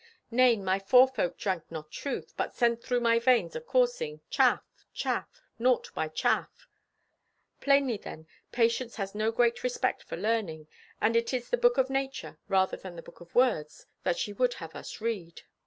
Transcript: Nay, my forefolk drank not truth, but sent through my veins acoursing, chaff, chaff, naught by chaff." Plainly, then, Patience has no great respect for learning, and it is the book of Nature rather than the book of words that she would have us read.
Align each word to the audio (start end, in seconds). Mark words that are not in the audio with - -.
Nay, 0.31 0.55
my 0.57 0.79
forefolk 0.79 1.37
drank 1.37 1.69
not 1.71 1.91
truth, 1.91 2.33
but 2.35 2.55
sent 2.55 2.81
through 2.83 3.01
my 3.01 3.19
veins 3.19 3.55
acoursing, 3.55 4.19
chaff, 4.31 4.63
chaff, 4.95 5.43
naught 5.59 5.91
by 5.93 6.07
chaff." 6.07 6.67
Plainly, 7.59 7.97
then, 7.97 8.25
Patience 8.51 8.95
has 8.95 9.13
no 9.13 9.31
great 9.31 9.63
respect 9.63 10.01
for 10.01 10.17
learning, 10.17 10.67
and 10.99 11.15
it 11.15 11.35
is 11.35 11.51
the 11.51 11.55
book 11.55 11.77
of 11.77 11.91
Nature 11.91 12.39
rather 12.47 12.77
than 12.77 12.95
the 12.95 13.03
book 13.03 13.21
of 13.21 13.35
words 13.35 13.85
that 14.01 14.17
she 14.17 14.33
would 14.33 14.55
have 14.55 14.75
us 14.75 15.01
read. 15.01 15.43